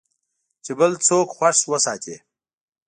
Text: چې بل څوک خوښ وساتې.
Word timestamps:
چې 0.63 0.71
بل 0.79 0.91
څوک 1.07 1.27
خوښ 1.37 1.57
وساتې. 1.71 2.15